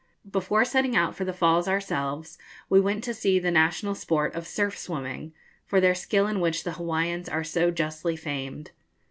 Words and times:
Before 0.27 0.65
setting 0.65 0.95
out 0.95 1.13
for 1.15 1.25
the 1.25 1.31
Falls 1.31 1.67
ourselves, 1.67 2.39
we 2.69 2.79
went 2.81 3.03
to 3.03 3.13
see 3.13 3.37
the 3.37 3.51
national 3.51 3.93
sport 3.93 4.33
of 4.33 4.47
surf 4.47 4.75
swimming, 4.75 5.31
for 5.63 5.79
their 5.79 5.93
skill 5.93 6.25
in 6.25 6.39
which 6.39 6.63
the 6.63 6.71
Hawaiians 6.71 7.29
are 7.29 7.43
so 7.43 7.69
justly 7.69 8.15
famed. 8.15 8.71